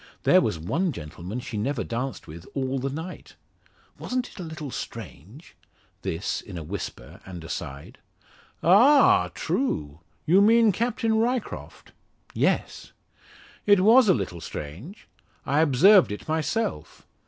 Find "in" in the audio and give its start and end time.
6.41-6.57